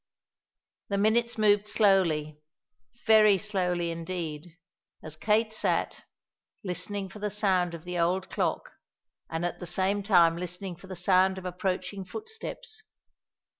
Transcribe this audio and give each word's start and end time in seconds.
The 0.89 0.97
minutes 0.97 1.37
moved 1.37 1.67
slowly, 1.67 2.41
very 3.05 3.37
slowly 3.37 3.91
indeed, 3.91 4.57
as 5.03 5.15
Kate 5.15 5.53
sat, 5.53 6.05
listening 6.63 7.07
for 7.07 7.19
the 7.19 7.29
sound 7.29 7.75
of 7.75 7.83
the 7.83 7.99
old 7.99 8.27
clock, 8.31 8.71
and 9.29 9.45
at 9.45 9.59
the 9.59 9.67
same 9.67 10.01
time 10.01 10.37
listening 10.37 10.75
for 10.75 10.87
the 10.87 10.95
sound 10.95 11.37
of 11.37 11.45
approaching 11.45 12.03
footsteps. 12.03 12.81